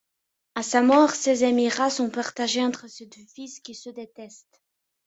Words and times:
À 0.55 0.63
sa 0.63 0.81
mort, 0.81 1.11
ses 1.11 1.43
émirats 1.43 1.91
son 1.91 2.09
partagés 2.09 2.63
entre 2.63 2.87
ses 2.89 3.05
deux 3.05 3.23
fils, 3.35 3.59
qui 3.59 3.75
se 3.75 3.91
détestent. 3.91 4.59